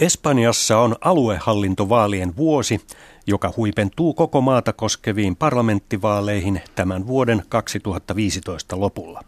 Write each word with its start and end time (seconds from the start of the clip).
Espanjassa 0.00 0.78
on 0.78 0.96
aluehallintovaalien 1.00 2.36
vuosi, 2.36 2.80
joka 3.26 3.52
huipentuu 3.56 4.14
koko 4.14 4.40
maata 4.40 4.72
koskeviin 4.72 5.36
parlamenttivaaleihin 5.36 6.60
tämän 6.74 7.06
vuoden 7.06 7.42
2015 7.48 8.80
lopulla. 8.80 9.24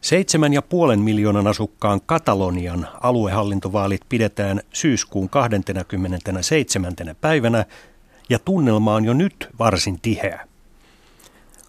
Seitsemän 0.00 0.52
ja 0.52 0.62
puolen 0.62 1.00
miljoonan 1.00 1.46
asukkaan 1.46 2.00
Katalonian 2.06 2.88
aluehallintovaalit 3.00 4.00
pidetään 4.08 4.60
syyskuun 4.72 5.28
27. 5.28 6.94
päivänä 7.20 7.64
ja 8.28 8.38
tunnelma 8.38 8.94
on 8.94 9.04
jo 9.04 9.12
nyt 9.12 9.48
varsin 9.58 10.00
tiheä. 10.00 10.48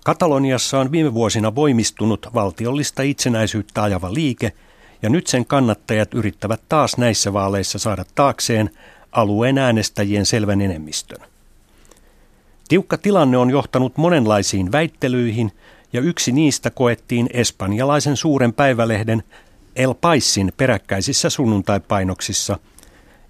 Kataloniassa 0.04 0.80
on 0.80 0.92
viime 0.92 1.14
vuosina 1.14 1.56
voimistunut 1.56 2.28
valtiollista 2.34 3.02
itsenäisyyttä 3.02 3.84
ajava 3.84 4.14
liike– 4.14 4.54
ja 5.02 5.10
nyt 5.10 5.28
sen 5.28 5.46
kannattajat 5.46 6.14
yrittävät 6.14 6.62
taas 6.70 6.98
näissä 6.98 7.34
vaaleissa 7.34 7.80
saada 7.80 8.06
taakseen 8.16 8.70
alueen 9.12 9.58
äänestäjien 9.58 10.26
selvän 10.26 10.62
enemmistön. 10.62 11.20
Tiukka 12.68 12.98
tilanne 12.98 13.38
on 13.38 13.50
johtanut 13.50 13.98
monenlaisiin 13.98 14.72
väittelyihin 14.72 15.52
ja 15.94 16.02
yksi 16.02 16.32
niistä 16.32 16.70
koettiin 16.70 17.30
espanjalaisen 17.34 18.18
suuren 18.18 18.54
päivälehden 18.54 19.24
El 19.76 19.94
Paisin 19.94 20.54
peräkkäisissä 20.58 21.30
sunnuntaipainoksissa, 21.30 22.60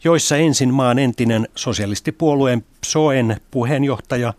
joissa 0.04 0.38
ensin 0.38 0.74
maan 0.74 1.00
entinen 1.00 1.48
sosialistipuolueen 1.56 2.66
PSOEn 2.82 3.38
puheenjohtaja 3.52 4.34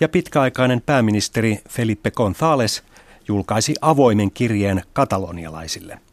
ja 0.00 0.08
pitkäaikainen 0.08 0.80
pääministeri 0.80 1.58
Felipe 1.68 2.10
González 2.20 2.82
julkaisi 3.28 3.74
avoimen 3.80 4.30
kirjeen 4.30 4.82
katalonialaisille– 4.92 5.98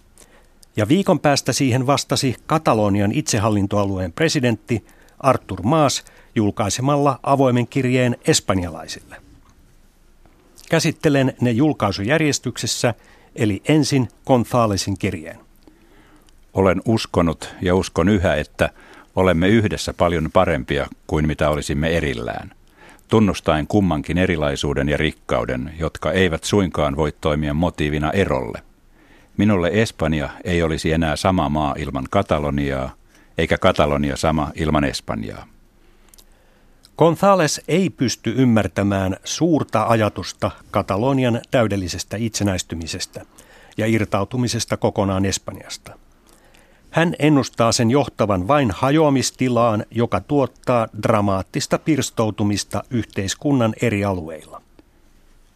ja 0.75 0.87
viikon 0.87 1.19
päästä 1.19 1.53
siihen 1.53 1.87
vastasi 1.87 2.35
Katalonian 2.47 3.11
itsehallintoalueen 3.11 4.13
presidentti 4.13 4.85
Artur 5.19 5.61
Maas 5.63 6.03
julkaisemalla 6.35 7.19
avoimen 7.23 7.67
kirjeen 7.67 8.17
espanjalaisille. 8.27 9.15
Käsittelen 10.69 11.33
ne 11.41 11.51
julkaisujärjestyksessä, 11.51 12.93
eli 13.35 13.61
ensin 13.67 14.07
Gonzalesin 14.25 14.97
kirjeen. 14.97 15.39
Olen 16.53 16.81
uskonut 16.85 17.55
ja 17.61 17.75
uskon 17.75 18.09
yhä, 18.09 18.35
että 18.35 18.69
olemme 19.15 19.47
yhdessä 19.47 19.93
paljon 19.93 20.29
parempia 20.33 20.87
kuin 21.07 21.27
mitä 21.27 21.49
olisimme 21.49 21.97
erillään. 21.97 22.51
Tunnustaen 23.07 23.67
kummankin 23.67 24.17
erilaisuuden 24.17 24.89
ja 24.89 24.97
rikkauden, 24.97 25.73
jotka 25.79 26.11
eivät 26.11 26.43
suinkaan 26.43 26.95
voi 26.95 27.11
toimia 27.21 27.53
motiivina 27.53 28.11
erolle. 28.11 28.68
Minulle 29.37 29.69
Espanja 29.73 30.29
ei 30.43 30.63
olisi 30.63 30.91
enää 30.91 31.15
sama 31.15 31.49
maa 31.49 31.75
ilman 31.77 32.05
Kataloniaa, 32.09 32.89
eikä 33.37 33.57
Katalonia 33.57 34.17
sama 34.17 34.51
ilman 34.55 34.83
Espanjaa. 34.83 35.47
González 37.01 37.63
ei 37.67 37.89
pysty 37.89 38.33
ymmärtämään 38.37 39.17
suurta 39.23 39.85
ajatusta 39.87 40.51
Katalonian 40.71 41.41
täydellisestä 41.51 42.17
itsenäistymisestä 42.17 43.25
ja 43.77 43.85
irtautumisesta 43.87 44.77
kokonaan 44.77 45.25
Espanjasta. 45.25 45.99
Hän 46.89 47.15
ennustaa 47.19 47.71
sen 47.71 47.91
johtavan 47.91 48.47
vain 48.47 48.71
hajoamistilaan, 48.71 49.85
joka 49.91 50.19
tuottaa 50.21 50.87
dramaattista 51.03 51.77
pirstoutumista 51.79 52.83
yhteiskunnan 52.89 53.73
eri 53.81 54.05
alueilla. 54.05 54.61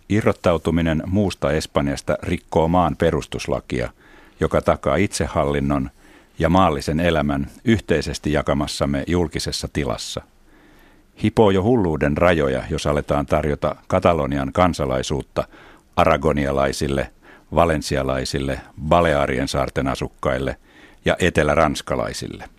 Irrottautuminen 0.10 1.04
muusta 1.06 1.52
Espanjasta 1.52 2.18
rikkoo 2.24 2.68
maan 2.68 2.96
perustuslakia, 2.96 3.90
joka 4.40 4.62
takaa 4.62 4.96
itsehallinnon 4.96 5.90
ja 6.40 6.50
maallisen 6.50 7.00
elämän 7.00 7.48
yhteisesti 7.66 8.32
jakamassamme 8.32 9.04
julkisessa 9.08 9.68
tilassa. 9.74 10.22
Hipoo 11.24 11.52
jo 11.52 11.64
hulluuden 11.64 12.18
rajoja, 12.18 12.64
jos 12.70 12.88
aletaan 12.88 13.26
tarjota 13.26 13.76
Katalonian 13.88 14.54
kansalaisuutta 14.54 15.44
aragonialaisille, 15.96 17.12
valensialaisille, 17.56 18.60
Balearien 18.88 19.48
saarten 19.48 19.88
asukkaille 19.88 20.56
ja 21.06 21.16
eteläranskalaisille. 21.20 22.50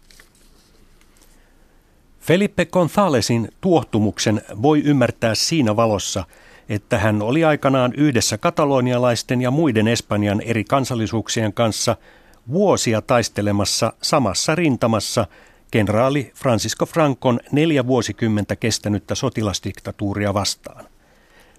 Felipe 2.20 2.64
Gonzálezin 2.64 3.48
tuohtumuksen 3.60 4.42
voi 4.62 4.82
ymmärtää 4.84 5.34
siinä 5.34 5.76
valossa– 5.76 6.24
että 6.68 6.98
hän 6.98 7.22
oli 7.22 7.44
aikanaan 7.44 7.92
yhdessä 7.96 8.38
katalonialaisten 8.38 9.42
ja 9.42 9.50
muiden 9.50 9.88
Espanjan 9.88 10.40
eri 10.40 10.64
kansallisuuksien 10.64 11.52
kanssa 11.52 11.96
vuosia 12.48 13.02
taistelemassa 13.02 13.92
samassa 14.02 14.54
rintamassa 14.54 15.26
kenraali 15.70 16.32
Francisco 16.34 16.86
Francon 16.86 17.40
neljä 17.52 17.86
vuosikymmentä 17.86 18.56
kestänyttä 18.56 19.14
sotilasdiktatuuria 19.14 20.34
vastaan. 20.34 20.84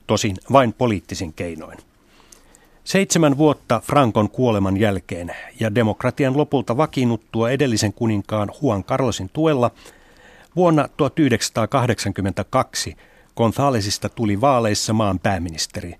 Tosin 0.08 0.38
vain 0.52 0.74
poliittisin 0.74 1.34
keinoin. 1.34 1.78
Seitsemän 2.84 3.38
vuotta 3.38 3.82
Frankon 3.86 4.30
kuoleman 4.30 4.78
jälkeen 4.78 5.36
ja 5.60 5.76
demokratian 5.76 6.38
lopulta 6.38 6.78
vakiinnuttua 6.78 7.50
edellisen 7.50 7.94
kuninkaan 7.94 8.52
Juan 8.62 8.84
Carlosin 8.84 9.30
tuella 9.34 9.72
vuonna 10.56 10.90
1982 10.98 12.96
Gonzalesista 13.38 14.09
tuli 14.09 14.41
vaaleissa 14.41 14.94
maan 14.94 15.19
pääministeri, 15.19 15.96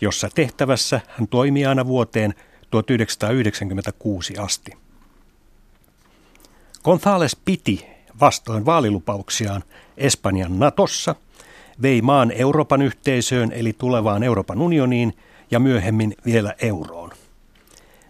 jossa 0.00 0.28
tehtävässä 0.34 1.00
hän 1.08 1.28
toimi 1.28 1.66
aina 1.66 1.86
vuoteen 1.86 2.34
1996 2.70 4.36
asti. 4.36 4.72
Gonzales 6.84 7.36
piti 7.44 7.86
vastoin 8.20 8.66
vaalilupauksiaan 8.66 9.64
Espanjan 9.96 10.58
Natossa, 10.58 11.14
vei 11.82 12.02
maan 12.02 12.30
Euroopan 12.30 12.82
yhteisöön 12.82 13.52
eli 13.52 13.72
tulevaan 13.72 14.22
Euroopan 14.22 14.60
unioniin 14.60 15.16
ja 15.50 15.60
myöhemmin 15.60 16.14
vielä 16.24 16.54
euroon. 16.62 17.10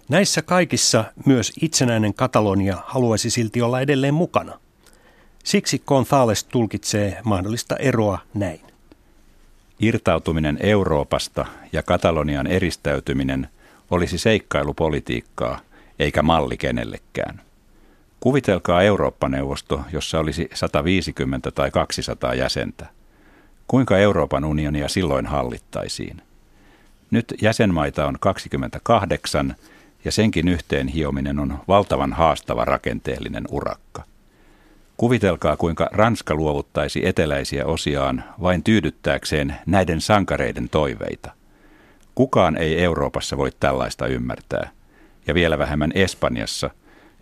Näissä 0.08 0.42
kaikissa 0.42 1.04
myös 1.26 1.52
itsenäinen 1.62 2.14
Katalonia 2.14 2.76
haluaisi 2.86 3.30
silti 3.30 3.62
olla 3.62 3.80
edelleen 3.80 4.14
mukana. 4.14 4.60
Siksi 5.44 5.82
Gonzales 5.86 6.44
tulkitsee 6.44 7.20
mahdollista 7.24 7.76
eroa 7.76 8.18
näin. 8.34 8.69
Irtautuminen 9.80 10.58
Euroopasta 10.60 11.46
ja 11.72 11.82
Katalonian 11.82 12.46
eristäytyminen 12.46 13.48
olisi 13.91 14.18
seikkailupolitiikkaa 14.18 15.60
eikä 15.98 16.22
malli 16.22 16.56
kenellekään. 16.56 17.41
Kuvitelkaa 18.20 18.82
Eurooppa-neuvosto, 18.82 19.80
jossa 19.92 20.18
olisi 20.18 20.50
150 20.54 21.50
tai 21.50 21.70
200 21.70 22.34
jäsentä. 22.34 22.86
Kuinka 23.66 23.98
Euroopan 23.98 24.44
unionia 24.44 24.88
silloin 24.88 25.26
hallittaisiin? 25.26 26.22
Nyt 27.10 27.34
jäsenmaita 27.42 28.06
on 28.06 28.16
28 28.20 29.54
ja 30.04 30.12
senkin 30.12 30.48
yhteen 30.48 30.88
hiominen 30.88 31.38
on 31.38 31.58
valtavan 31.68 32.12
haastava 32.12 32.64
rakenteellinen 32.64 33.44
urakka. 33.50 34.09
Kuvitelkaa, 35.00 35.56
kuinka 35.56 35.88
Ranska 35.93 36.34
luovuttaisi 36.34 37.06
eteläisiä 37.06 37.66
osiaan 37.66 38.25
vain 38.43 38.65
tyydyttääkseen 38.65 39.56
näiden 39.66 40.00
sankareiden 40.00 40.69
toiveita. 40.69 41.33
Kukaan 42.15 42.56
ei 42.56 42.83
Euroopassa 42.83 43.37
voi 43.37 43.50
tällaista 43.60 44.06
ymmärtää, 44.06 44.71
ja 45.27 45.34
vielä 45.34 45.59
vähemmän 45.59 45.93
Espanjassa, 45.94 46.71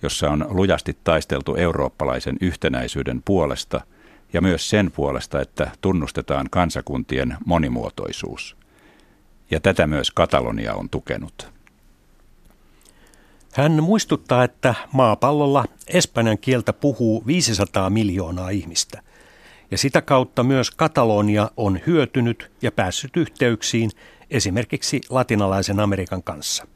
jossa 0.02 0.30
on 0.30 0.46
lujasti 0.48 0.96
taisteltu 1.04 1.54
eurooppalaisen 1.54 2.36
yhtenäisyyden 2.40 3.22
puolesta 3.24 3.80
ja 4.32 4.40
myös 4.40 4.70
sen 4.70 4.90
puolesta, 4.90 5.40
että 5.40 5.70
tunnustetaan 5.80 6.46
kansakuntien 6.50 7.36
monimuotoisuus. 7.46 8.56
Ja 9.50 9.60
tätä 9.60 9.86
myös 9.86 10.10
Katalonia 10.10 10.74
on 10.74 10.88
tukenut. 10.88 11.57
Hän 13.52 13.82
muistuttaa, 13.82 14.44
että 14.44 14.74
maapallolla 14.92 15.64
espanjan 15.86 16.38
kieltä 16.38 16.72
puhuu 16.72 17.26
500 17.26 17.90
miljoonaa 17.90 18.50
ihmistä. 18.50 19.02
Ja 19.70 19.78
sitä 19.78 20.02
kautta 20.02 20.42
myös 20.42 20.70
Katalonia 20.70 21.50
on 21.56 21.80
hyötynyt 21.86 22.50
ja 22.62 22.72
päässyt 22.72 23.16
yhteyksiin 23.16 23.90
esimerkiksi 24.30 25.00
latinalaisen 25.10 25.80
Amerikan 25.80 26.22
kanssa. 26.22 26.66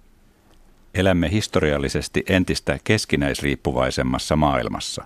Elämme 0.94 1.30
historiallisesti 1.30 2.24
entistä 2.28 2.78
keskinäisriippuvaisemmassa 2.84 4.36
maailmassa. 4.36 5.04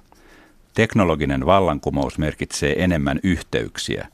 Teknologinen 0.75 1.46
vallankumous 1.46 2.19
merkitsee 2.19 2.85
enemmän 2.85 3.20
yhteyksiä, 3.23 4.08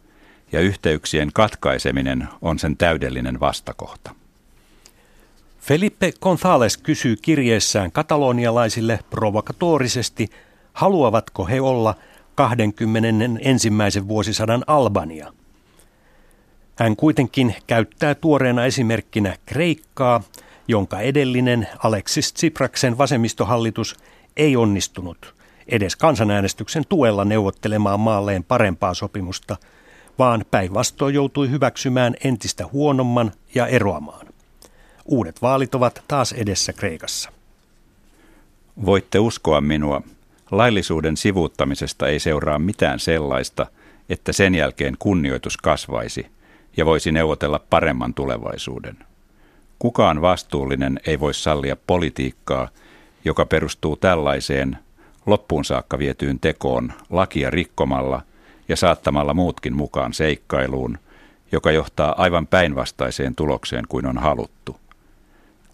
ja 0.53 0.61
yhteyksien 0.61 1.31
katkaiseminen 1.35 2.29
on 2.43 2.59
sen 2.59 2.77
täydellinen 2.77 3.41
vastakohta. 3.41 4.22
Felipe 5.63 6.13
González 6.21 6.83
kysyy 6.83 7.17
kirjeessään 7.17 7.93
katalonialaisille 7.93 8.99
provokatorisesti, 9.11 10.29
haluavatko 10.73 11.47
he 11.47 11.61
olla 11.61 11.95
21. 12.35 14.09
vuosisadan 14.09 14.65
Albania. 14.67 15.33
Hän 16.79 16.97
kuitenkin 16.97 17.55
käyttää 17.67 18.15
tuoreena 18.15 18.65
esimerkkinä 18.65 19.37
Kreikkaa, 19.47 20.23
jonka 20.69 21.01
edellinen 21.01 21.69
Alexis 21.85 22.33
Tsipraksen 22.33 22.99
vasemmistohallitus 22.99 23.97
ei 24.37 24.57
onnistunut, 24.57 25.35
edes 25.69 25.97
kansanäänestyksen 25.97 26.85
tuella 26.89 27.25
neuvottelemaan 27.25 28.01
maalleen 28.01 28.45
parempaa 28.45 28.95
sopimusta, 28.95 29.57
vaan 30.19 30.45
päinvastoin 30.51 31.15
joutui 31.15 31.51
hyväksymään 31.51 32.15
entistä 32.25 32.67
huonomman 32.73 33.33
ja 33.55 33.67
eroamaan. 33.67 34.32
Uudet 35.05 35.43
vaalit 35.43 35.75
ovat 35.75 36.05
taas 36.09 36.33
edessä 36.33 36.73
Kreikassa. 36.73 37.31
Voitte 38.87 39.19
uskoa 39.19 39.61
minua, 39.61 40.03
laillisuuden 40.51 41.17
sivuuttamisesta 41.17 42.09
ei 42.09 42.19
seuraa 42.19 42.59
mitään 42.59 42.99
sellaista, 42.99 43.67
että 44.09 44.33
sen 44.33 44.55
jälkeen 44.55 44.97
kunnioitus 44.99 45.57
kasvaisi 45.57 46.27
ja 46.77 46.87
voisi 46.87 47.13
neuvotella 47.13 47.61
paremman 47.71 48.15
tulevaisuuden. 48.15 48.97
Kukaan 49.79 50.21
vastuullinen 50.21 51.01
ei 51.07 51.21
voi 51.21 51.35
sallia 51.35 51.77
politiikkaa, 51.87 52.69
joka 53.25 53.47
perustuu 53.47 53.97
tällaiseen 53.97 54.79
loppuun 55.27 55.65
saakka 55.65 55.99
vietyyn 55.99 56.41
tekoon 56.41 56.93
lakia 57.11 57.51
rikkomalla 57.51 58.23
ja 58.69 58.77
saattamalla 58.77 59.35
muutkin 59.35 59.77
mukaan 59.77 60.13
seikkailuun, 60.13 60.99
joka 61.53 61.71
johtaa 61.71 62.15
aivan 62.19 62.47
päinvastaiseen 62.47 63.35
tulokseen 63.35 63.85
kuin 63.89 64.07
on 64.07 64.19
haluttu. 64.19 64.82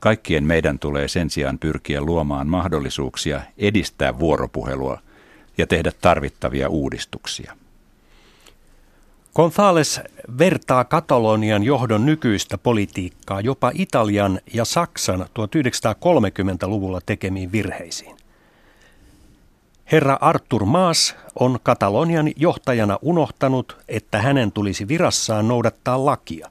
Kaikkien 0.01 0.45
meidän 0.45 0.79
tulee 0.79 1.09
sen 1.09 1.31
sijaan 1.31 1.59
pyrkiä 1.59 2.01
luomaan 2.01 2.47
mahdollisuuksia 2.49 3.41
edistää 3.59 4.19
vuoropuhelua 4.19 4.99
ja 5.59 5.67
tehdä 5.67 5.93
tarvittavia 6.01 6.69
uudistuksia. 6.69 7.57
Gonzales 9.35 10.01
vertaa 10.39 10.85
Katalonian 10.85 11.63
johdon 11.63 12.07
nykyistä 12.07 12.59
politiikkaa 12.59 13.41
jopa 13.41 13.71
Italian 13.75 14.41
ja 14.55 14.65
Saksan 14.65 15.21
1930-luvulla 15.21 17.01
tekemiin 17.07 17.53
virheisiin. 17.53 18.17
Herra 19.93 20.19
Artur 20.21 20.65
Maas 20.65 21.17
on 21.41 21.59
Katalonian 21.63 22.33
johtajana 22.37 22.99
unohtanut, 23.03 23.77
että 23.89 24.23
hänen 24.23 24.53
tulisi 24.53 24.89
virassaan 24.89 25.49
noudattaa 25.49 26.05
lakia. 26.05 26.51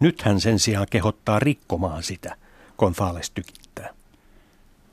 Nyt 0.00 0.22
hän 0.22 0.40
sen 0.40 0.58
sijaan 0.58 0.86
kehottaa 0.90 1.38
rikkomaan 1.38 2.02
sitä, 2.02 2.36
Gonzales 2.78 3.30
tykittää. 3.30 3.88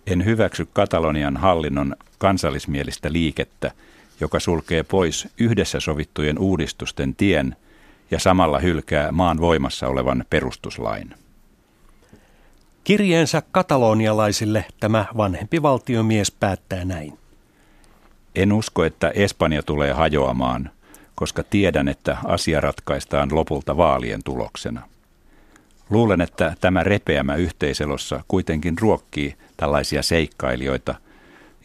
En 0.08 0.26
hyväksy 0.26 0.68
Katalonian 0.74 1.38
hallinnon 1.38 1.96
kansallismielistä 2.18 3.12
liikettä, 3.12 3.72
joka 4.20 4.40
sulkee 4.40 4.84
pois 4.84 5.28
yhdessä 5.38 5.80
sovittujen 5.80 6.40
uudistusten 6.40 7.16
tien 7.16 7.56
ja 8.12 8.20
samalla 8.20 8.60
hylkää 8.60 9.12
maan 9.12 9.40
voimassa 9.40 9.88
olevan 9.88 10.26
perustuslain. 10.30 11.16
Kirjeensä 12.84 13.42
katalonialaisille 13.52 14.66
tämä 14.80 15.06
vanhempi 15.18 15.62
valtiomies 15.62 16.32
päättää 16.32 16.86
näin. 16.86 17.20
En 18.36 18.54
usko, 18.54 18.84
että 18.84 19.10
Espanja 19.10 19.64
tulee 19.64 19.94
hajoamaan, 19.94 20.72
koska 21.16 21.44
tiedän, 21.44 21.88
että 21.88 22.18
asia 22.26 22.62
ratkaistaan 22.62 23.36
lopulta 23.36 23.78
vaalien 23.78 24.24
tuloksena. 24.24 24.82
Luulen, 25.92 26.22
että 26.22 26.56
tämä 26.62 26.84
repeämä 26.84 27.36
yhteiselossa 27.36 28.24
kuitenkin 28.28 28.78
ruokkii 28.80 29.36
tällaisia 29.58 30.04
seikkailijoita– 30.04 30.96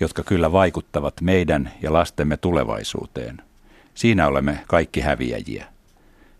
jotka 0.00 0.22
kyllä 0.22 0.52
vaikuttavat 0.52 1.20
meidän 1.20 1.72
ja 1.82 1.92
lastemme 1.92 2.36
tulevaisuuteen. 2.36 3.42
Siinä 3.94 4.26
olemme 4.26 4.58
kaikki 4.66 5.00
häviäjiä. 5.00 5.66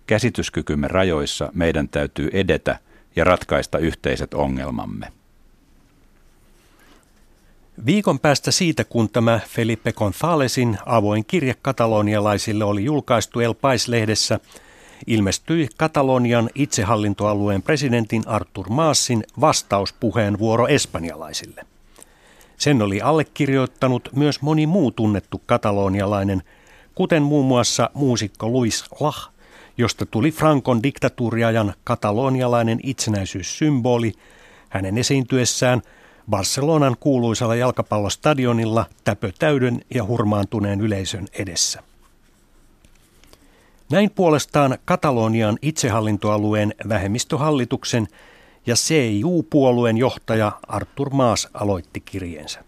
Käsityskykymme 0.07 0.89
rajoissa 0.89 1.51
meidän 1.55 1.89
täytyy 1.89 2.31
edetä 2.33 2.79
ja 3.17 3.25
ratkaista 3.25 3.79
yhteiset 3.79 4.35
ongelmamme. 4.35 5.13
Viikon 7.87 8.19
päästä 8.21 8.51
siitä, 8.51 8.85
kun 8.85 9.09
tämä 9.11 9.41
Felipe 9.49 9.93
Gonzalesin 9.93 10.79
avoin 10.87 11.25
kirje 11.25 11.55
katalonialaisille 11.63 12.65
oli 12.65 12.85
julkaistu 12.85 13.41
El 13.41 13.55
Pais-lehdessä, 13.55 14.41
ilmestyi 15.07 15.69
Katalonian 15.77 16.51
itsehallintoalueen 16.55 17.63
presidentin 17.63 18.23
Artur 18.27 18.71
Maasin 18.71 19.25
vastauspuheenvuoro 19.41 20.67
espanjalaisille. 20.67 21.67
Sen 22.57 22.83
oli 22.83 23.01
allekirjoittanut 23.01 24.09
myös 24.17 24.43
moni 24.43 24.67
muu 24.67 24.91
tunnettu 24.91 25.43
katalonialainen, 25.47 26.43
kuten 26.95 27.23
muun 27.23 27.47
muassa 27.47 27.91
muusikko 27.95 28.49
Luis 28.49 28.85
Lach, 29.01 29.29
josta 29.79 30.07
tuli 30.07 30.31
Frankon 30.31 30.83
diktatuuriajan 30.83 31.75
katalonialainen 31.85 32.81
itsenäisyyssymboli 32.83 34.13
hänen 34.69 34.99
esiintyessään 34.99 35.83
Barcelonan 36.31 36.97
kuuluisalla 37.01 37.55
jalkapallostadionilla 37.55 38.87
täpötäyden 39.05 39.81
ja 39.95 40.05
hurmaantuneen 40.05 40.81
yleisön 40.81 41.27
edessä. 41.33 41.83
Näin 43.91 44.11
puolestaan 44.11 44.79
Katalonian 44.85 45.59
itsehallintoalueen 45.63 46.75
vähemmistöhallituksen 46.89 48.07
ja 48.67 48.75
CIU-puolueen 48.75 49.97
johtaja 49.97 50.53
Artur 50.69 51.11
Maas 51.11 51.49
aloitti 51.55 52.01
kirjeensä. 52.01 52.65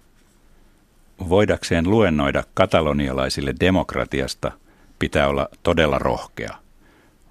Voidakseen 1.29 1.91
luennoida 1.91 2.45
katalonialaisille 2.55 3.55
demokratiasta 3.61 4.53
pitää 4.99 5.29
olla 5.29 5.49
todella 5.63 5.99
rohkea. 5.99 6.55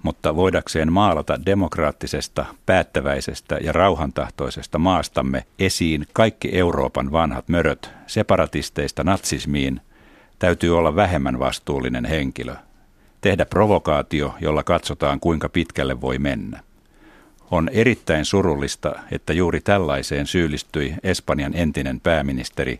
Mutta 0.03 0.35
voidakseen 0.35 0.93
maalata 0.93 1.45
demokraattisesta, 1.45 2.45
päättäväisestä 2.65 3.57
ja 3.61 3.71
rauhantahtoisesta 3.71 4.77
maastamme 4.77 5.45
esiin 5.59 6.07
kaikki 6.13 6.49
Euroopan 6.57 7.11
vanhat 7.11 7.49
möröt 7.49 7.89
separatisteista 8.07 9.03
natsismiin, 9.03 9.81
täytyy 10.39 10.77
olla 10.77 10.95
vähemmän 10.95 11.39
vastuullinen 11.39 12.05
henkilö. 12.05 12.55
Tehdä 13.21 13.45
provokaatio, 13.45 14.33
jolla 14.41 14.63
katsotaan 14.63 15.19
kuinka 15.19 15.49
pitkälle 15.49 16.01
voi 16.01 16.19
mennä. 16.19 16.63
On 17.51 17.69
erittäin 17.69 18.25
surullista, 18.25 18.95
että 19.11 19.33
juuri 19.33 19.61
tällaiseen 19.61 20.27
syyllistyi 20.27 20.95
Espanjan 21.03 21.55
entinen 21.55 21.99
pääministeri 21.99 22.79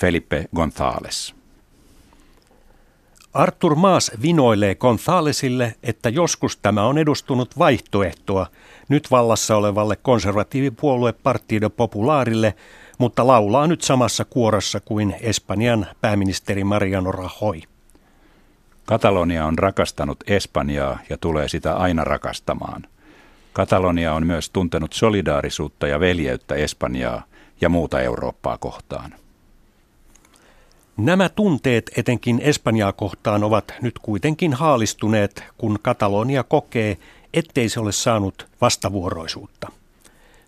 Felipe 0.00 0.48
González. 0.56 1.34
Artur 3.34 3.74
Maas 3.74 4.10
vinoilee 4.22 4.74
Gonzálezille, 4.74 5.74
että 5.82 6.08
joskus 6.08 6.56
tämä 6.56 6.84
on 6.84 6.98
edustunut 6.98 7.58
vaihtoehtoa 7.58 8.46
nyt 8.88 9.10
vallassa 9.10 9.56
olevalle 9.56 9.96
konservatiivipuolue 9.96 11.12
Partido 11.12 11.70
Populaarille, 11.70 12.54
mutta 12.98 13.26
laulaa 13.26 13.66
nyt 13.66 13.82
samassa 13.82 14.24
kuorossa 14.24 14.80
kuin 14.80 15.16
Espanjan 15.20 15.86
pääministeri 16.00 16.64
Mariano 16.64 17.12
Rajoy. 17.12 17.71
Katalonia 18.86 19.46
on 19.46 19.58
rakastanut 19.58 20.18
Espanjaa 20.26 20.98
ja 21.10 21.18
tulee 21.18 21.48
sitä 21.48 21.74
aina 21.74 22.04
rakastamaan. 22.04 22.82
Katalonia 23.52 24.14
on 24.14 24.26
myös 24.26 24.50
tuntenut 24.50 24.92
solidaarisuutta 24.92 25.86
ja 25.86 26.00
veljeyttä 26.00 26.54
Espanjaa 26.54 27.22
ja 27.60 27.68
muuta 27.68 28.00
Eurooppaa 28.00 28.58
kohtaan. 28.58 29.14
Nämä 30.96 31.28
tunteet 31.28 31.90
etenkin 31.96 32.40
Espanjaa 32.40 32.92
kohtaan 32.92 33.44
ovat 33.44 33.74
nyt 33.82 33.98
kuitenkin 33.98 34.52
haalistuneet, 34.52 35.44
kun 35.58 35.78
Katalonia 35.82 36.42
kokee, 36.42 36.98
ettei 37.34 37.68
se 37.68 37.80
ole 37.80 37.92
saanut 37.92 38.46
vastavuoroisuutta. 38.60 39.72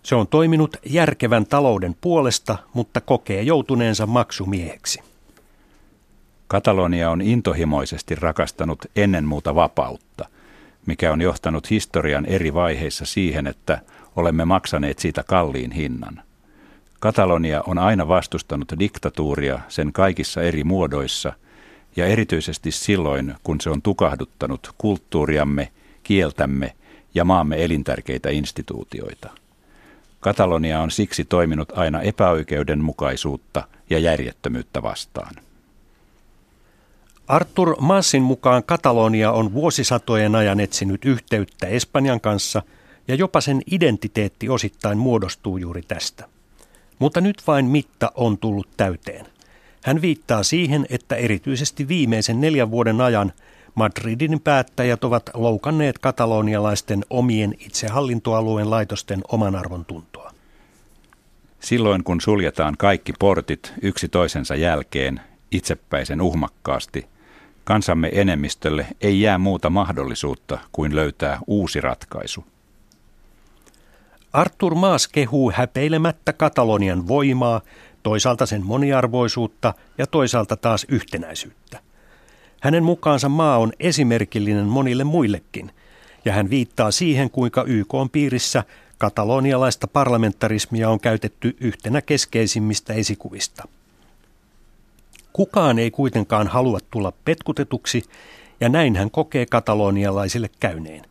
Se 0.03 0.15
on 0.15 0.27
toiminut 0.27 0.77
järkevän 0.85 1.45
talouden 1.45 1.95
puolesta, 2.01 2.57
mutta 2.73 3.01
kokee 3.01 3.41
joutuneensa 3.41 4.05
maksumieheksi. 4.05 5.14
Katalonia 6.47 7.11
on 7.11 7.21
intohimoisesti 7.21 8.15
rakastanut 8.15 8.85
ennen 8.95 9.25
muuta 9.25 9.55
vapautta, 9.55 10.25
mikä 10.85 11.13
on 11.13 11.21
johtanut 11.21 11.69
historian 11.69 12.25
eri 12.25 12.53
vaiheissa 12.53 13.05
siihen, 13.05 13.47
että 13.47 13.81
olemme 14.15 14.45
maksaneet 14.45 14.99
siitä 14.99 15.23
kalliin 15.23 15.71
hinnan. 15.71 16.21
Katalonia 16.99 17.63
on 17.67 17.77
aina 17.77 18.07
vastustanut 18.07 18.73
diktatuuria 18.79 19.59
sen 19.67 19.93
kaikissa 19.93 20.41
eri 20.41 20.63
muodoissa 20.63 21.33
ja 21.95 22.05
erityisesti 22.05 22.71
silloin, 22.71 23.35
kun 23.43 23.61
se 23.61 23.69
on 23.69 23.81
tukahduttanut 23.81 24.73
kulttuuriamme, 24.77 25.71
kieltämme 26.03 26.75
ja 27.13 27.25
maamme 27.25 27.63
elintärkeitä 27.63 28.29
instituutioita. 28.29 29.29
Katalonia 30.19 30.81
on 30.81 30.91
siksi 30.91 31.25
toiminut 31.25 31.77
aina 31.77 32.01
epäoikeudenmukaisuutta 32.01 33.67
ja 33.89 33.99
järjettömyyttä 33.99 34.83
vastaan. 34.83 35.35
Artur 37.27 37.75
Massin 37.79 38.21
mukaan 38.21 38.63
Katalonia 38.63 39.31
on 39.31 39.53
vuosisatojen 39.53 40.35
ajan 40.35 40.59
etsinyt 40.59 41.05
yhteyttä 41.05 41.67
Espanjan 41.67 42.21
kanssa 42.21 42.61
ja 43.07 43.15
jopa 43.15 43.41
sen 43.41 43.61
identiteetti 43.71 44.49
osittain 44.49 44.97
muodostuu 44.97 45.57
juuri 45.57 45.81
tästä. 45.81 46.25
Mutta 46.99 47.21
nyt 47.21 47.41
vain 47.47 47.65
mitta 47.65 48.11
on 48.15 48.37
tullut 48.37 48.67
täyteen. 48.77 49.25
Hän 49.83 50.01
viittaa 50.01 50.43
siihen, 50.43 50.85
että 50.89 51.15
erityisesti 51.15 51.87
viimeisen 51.87 52.41
neljän 52.41 52.71
vuoden 52.71 53.01
ajan 53.01 53.33
Madridin 53.75 54.41
päättäjät 54.41 55.03
ovat 55.03 55.29
loukanneet 55.33 55.99
katalonialaisten 55.99 57.05
omien 57.09 57.55
itsehallintoalueen 57.59 58.69
laitosten 58.69 59.21
oman 59.27 59.55
arvon 59.55 59.85
tuntoa. 59.85 60.31
Silloin 61.59 62.03
kun 62.03 62.21
suljetaan 62.21 62.75
kaikki 62.77 63.13
portit 63.19 63.73
yksi 63.81 64.09
toisensa 64.09 64.55
jälkeen 64.55 65.21
itsepäisen 65.51 66.21
uhmakkaasti, 66.21 67.14
kansamme 67.65 68.09
enemmistölle 68.13 68.87
ei 69.01 69.21
jää 69.21 69.37
muuta 69.37 69.69
mahdollisuutta 69.69 70.59
kuin 70.71 70.95
löytää 70.95 71.39
uusi 71.47 71.81
ratkaisu. 71.81 72.45
Artur 74.33 74.75
Maas 74.75 75.07
kehuu 75.07 75.51
häpeilemättä 75.55 76.33
Katalonian 76.33 77.07
voimaa, 77.07 77.61
toisaalta 78.03 78.45
sen 78.45 78.65
moniarvoisuutta 78.65 79.73
ja 79.97 80.07
toisaalta 80.07 80.57
taas 80.57 80.85
yhtenäisyyttä. 80.89 81.79
Hänen 82.61 82.83
mukaansa 82.83 83.29
maa 83.29 83.57
on 83.57 83.71
esimerkillinen 83.79 84.65
monille 84.65 85.03
muillekin, 85.03 85.71
ja 86.25 86.33
hän 86.33 86.49
viittaa 86.49 86.91
siihen, 86.91 87.29
kuinka 87.29 87.63
YK 87.63 87.93
on 87.93 88.09
piirissä 88.09 88.63
katalonialaista 88.97 89.87
parlamentarismia 89.87 90.89
on 90.89 90.99
käytetty 90.99 91.57
yhtenä 91.59 92.01
keskeisimmistä 92.01 92.93
esikuvista. 92.93 93.67
Kukaan 95.35 95.79
ei 95.79 95.91
kuitenkaan 95.91 96.47
halua 96.47 96.79
tulla 96.91 97.13
petkutetuksi, 97.25 98.03
ja 98.59 98.69
näin 98.69 98.95
hän 98.95 99.11
kokee 99.11 99.45
katalonialaisille 99.45 100.49
käyneen. 100.59 101.05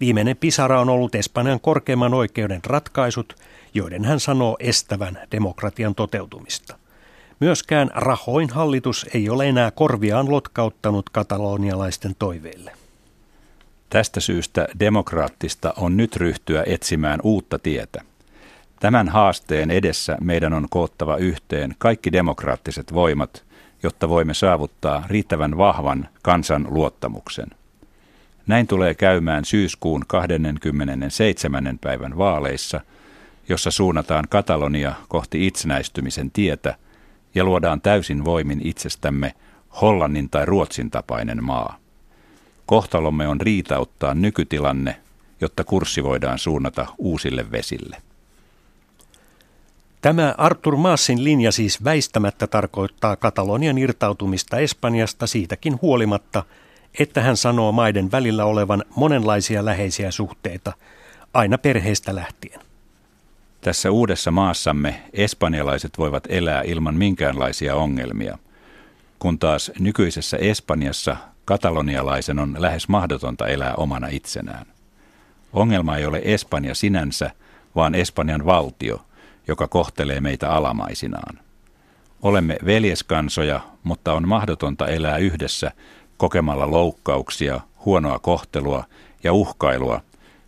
Viimeinen 0.00 0.36
pisara 0.36 0.80
on 0.80 0.88
ollut 0.88 1.14
Espanjan 1.14 1.60
korkeimman 1.60 2.14
oikeuden 2.14 2.60
ratkaisut, 2.64 3.36
joiden 3.74 4.04
hän 4.04 4.20
sanoo 4.20 4.56
estävän 4.60 5.18
demokratian 5.32 5.94
toteutumista. 5.94 6.78
Myöskään 7.40 7.90
Rahoin 7.94 8.50
hallitus 8.50 9.06
ei 9.14 9.30
ole 9.30 9.48
enää 9.48 9.70
korviaan 9.70 10.30
lotkauttanut 10.30 11.10
katalonialaisten 11.10 12.14
toiveille. 12.18 12.72
Tästä 13.90 14.20
syystä 14.20 14.68
demokraattista 14.80 15.74
on 15.76 15.96
nyt 15.96 16.16
ryhtyä 16.16 16.64
etsimään 16.66 17.20
uutta 17.22 17.58
tietä. 17.58 18.02
Tämän 18.80 19.08
haasteen 19.08 19.70
edessä 19.70 20.16
meidän 20.20 20.52
on 20.52 20.66
koottava 20.70 21.16
yhteen 21.16 21.74
kaikki 21.78 22.12
demokraattiset 22.12 22.94
voimat, 22.94 23.44
jotta 23.84 24.08
voimme 24.08 24.34
saavuttaa 24.34 25.04
riittävän 25.06 25.56
vahvan 25.58 26.08
kansan 26.22 26.66
luottamuksen. 26.70 27.46
Näin 28.46 28.66
tulee 28.66 28.94
käymään 28.94 29.44
syyskuun 29.44 30.04
27. 30.06 31.78
päivän 31.80 32.18
vaaleissa, 32.18 32.80
jossa 33.48 33.70
suunnataan 33.70 34.24
Katalonia 34.28 34.94
kohti 35.08 35.46
itsenäistymisen 35.46 36.30
tietä 36.30 36.74
ja 37.34 37.44
luodaan 37.44 37.80
täysin 37.80 38.24
voimin 38.24 38.60
itsestämme 38.66 39.34
Hollannin 39.80 40.30
tai 40.30 40.46
Ruotsin 40.46 40.90
tapainen 40.90 41.44
maa. 41.44 41.78
Kohtalomme 42.66 43.28
on 43.28 43.40
riitauttaa 43.40 44.14
nykytilanne, 44.14 44.96
jotta 45.40 45.64
kurssi 45.64 46.04
voidaan 46.04 46.38
suunnata 46.38 46.86
uusille 46.98 47.50
vesille. 47.50 47.96
Tämä 50.04 50.34
Artur 50.38 50.76
Maassin 50.76 51.24
linja 51.24 51.52
siis 51.52 51.84
väistämättä 51.84 52.46
tarkoittaa 52.46 53.16
Katalonian 53.16 53.78
irtautumista 53.78 54.58
Espanjasta 54.58 55.26
siitäkin 55.26 55.78
huolimatta, 55.82 56.44
että 56.98 57.20
hän 57.20 57.36
sanoo 57.36 57.72
maiden 57.72 58.12
välillä 58.12 58.44
olevan 58.44 58.84
monenlaisia 58.96 59.64
läheisiä 59.64 60.10
suhteita, 60.10 60.72
aina 61.34 61.58
perheestä 61.58 62.14
lähtien. 62.14 62.60
Tässä 63.60 63.90
uudessa 63.90 64.30
maassamme 64.30 65.02
espanjalaiset 65.12 65.98
voivat 65.98 66.24
elää 66.28 66.62
ilman 66.62 66.94
minkäänlaisia 66.94 67.76
ongelmia, 67.76 68.38
kun 69.18 69.38
taas 69.38 69.72
nykyisessä 69.78 70.36
Espanjassa 70.36 71.16
katalonialaisen 71.44 72.38
on 72.38 72.56
lähes 72.58 72.88
mahdotonta 72.88 73.46
elää 73.46 73.74
omana 73.74 74.08
itsenään. 74.08 74.66
Ongelma 75.52 75.96
ei 75.96 76.06
ole 76.06 76.20
Espanja 76.24 76.74
sinänsä, 76.74 77.30
vaan 77.76 77.94
Espanjan 77.94 78.46
valtio, 78.46 79.00
joka 79.48 79.68
kohtelee 79.68 80.20
meitä 80.20 80.50
alamaisinaan. 80.50 81.38
Olemme 82.22 82.56
veljeskansoja, 82.64 83.60
mutta 83.82 84.12
on 84.12 84.28
mahdotonta 84.28 84.86
elää 84.86 85.18
yhdessä 85.18 85.72
kokemalla 86.16 86.70
loukkauksia, 86.70 87.60
huonoa 87.84 88.18
kohtelua 88.18 88.84
ja 89.24 89.32
uhkailua, 89.32 90.00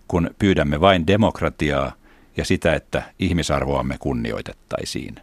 kun 0.09 0.31
pyydämme 0.39 0.81
vain 0.81 1.07
demokratiaa 1.07 1.93
ja 2.37 2.45
sitä, 2.45 2.75
että 2.75 3.03
ihmisarvoamme 3.19 3.97
kunnioitettaisiin. 3.99 5.15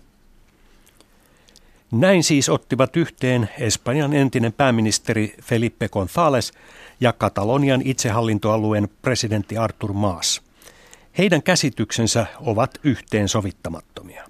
Näin 1.92 2.24
siis 2.24 2.50
ottivat 2.50 2.98
yhteen 2.98 3.50
Espanjan 3.60 4.14
entinen 4.14 4.54
pääministeri 4.54 5.36
Felipe 5.42 5.90
González 5.96 6.58
ja 7.00 7.14
Katalonian 7.14 7.82
itsehallintoalueen 7.86 8.90
presidentti 9.02 9.58
Artur 9.58 9.94
Maas. 9.94 10.42
Heidän 11.18 11.44
käsityksensä 11.44 12.26
ovat 12.40 12.80
yhteensovittamattomia. 12.84 14.26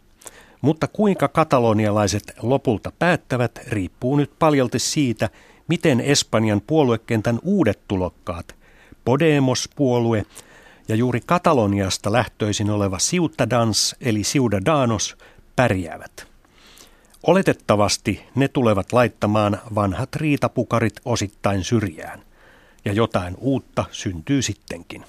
Mutta 0.62 0.88
kuinka 0.88 1.28
katalonialaiset 1.28 2.34
lopulta 2.42 2.92
päättävät, 3.00 3.60
riippuu 3.68 4.16
nyt 4.16 4.32
paljolti 4.40 4.80
siitä, 4.80 5.30
miten 5.68 6.00
Espanjan 6.02 6.62
puoluekentän 6.62 7.40
uudet 7.44 7.80
tulokkaat, 7.88 8.56
Podemos-puolue 9.06 10.26
ja 10.88 10.96
juuri 10.96 11.22
Kataloniasta 11.26 12.12
lähtöisin 12.12 12.70
oleva 12.70 12.98
Ciutadans 12.98 13.96
eli 14.02 14.22
Ciudadanos 14.22 15.18
pärjäävät. 15.56 16.28
Oletettavasti 17.28 18.24
ne 18.36 18.48
tulevat 18.48 18.94
laittamaan 18.94 19.62
vanhat 19.76 20.16
riitapukarit 20.16 20.96
osittain 21.06 21.64
syrjään, 21.64 22.24
ja 22.86 22.94
jotain 22.94 23.36
uutta 23.38 23.86
syntyy 23.92 24.42
sittenkin. 24.42 25.06